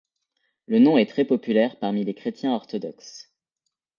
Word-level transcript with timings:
Le 0.65 0.79
nom 0.79 0.97
est 0.97 1.05
très 1.05 1.25
populaire 1.25 1.77
parmi 1.77 2.03
les 2.03 2.15
chrétiens 2.15 2.55
orthodoxes. 2.55 3.31